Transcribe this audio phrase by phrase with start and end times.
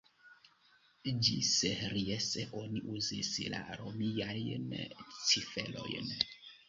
[1.25, 1.51] Ĝis
[1.91, 4.75] Ries oni uzis la romiajn
[5.21, 6.15] ciferojn.